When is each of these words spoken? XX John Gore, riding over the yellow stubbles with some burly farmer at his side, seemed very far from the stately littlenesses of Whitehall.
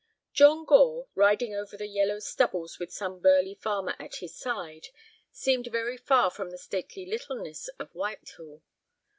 XX 0.01 0.33
John 0.33 0.65
Gore, 0.65 1.07
riding 1.13 1.53
over 1.53 1.77
the 1.77 1.85
yellow 1.85 2.17
stubbles 2.17 2.79
with 2.79 2.91
some 2.91 3.19
burly 3.19 3.53
farmer 3.53 3.95
at 3.99 4.15
his 4.15 4.35
side, 4.35 4.87
seemed 5.31 5.67
very 5.67 5.95
far 5.95 6.31
from 6.31 6.49
the 6.49 6.57
stately 6.57 7.05
littlenesses 7.05 7.69
of 7.77 7.91
Whitehall. 7.93 8.63